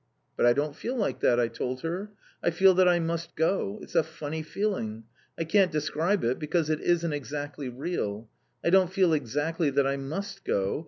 "But 0.35 0.47
I 0.47 0.53
don't 0.53 0.75
feel 0.75 0.95
like 0.95 1.19
that," 1.19 1.39
I 1.39 1.47
told 1.47 1.81
her. 1.83 2.09
"I 2.41 2.49
feel 2.49 2.73
that 2.73 2.87
I 2.87 2.97
must 2.97 3.35
go! 3.35 3.77
It's 3.83 3.93
a 3.93 4.01
funny 4.01 4.41
feeling, 4.41 5.03
I 5.37 5.43
can't 5.43 5.71
describe 5.71 6.23
it, 6.23 6.39
because 6.39 6.71
it 6.71 6.79
isn't 6.81 7.13
exactly 7.13 7.69
real. 7.69 8.27
I 8.65 8.71
don't 8.71 8.91
feel 8.91 9.13
exactly 9.13 9.69
that 9.69 9.85
I 9.85 9.97
must 9.97 10.43
go. 10.43 10.79